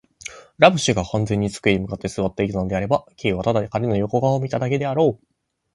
[0.57, 5.27] ラム氏が完全に机に向って坐っていたのであれば、Ｋ はただ彼の横顔を見ただけであろう。